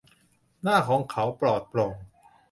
[0.61, 1.93] หน้าของเขาปลอดโปร่ง